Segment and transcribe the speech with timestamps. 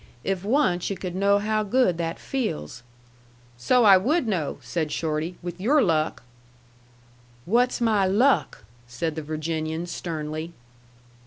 [0.23, 2.81] If once yu' could know how good that feels"
[3.59, 6.23] "So I would know," said Shorty, "with your luck."
[7.45, 10.53] "What's my luck?" said the Virginian, sternly.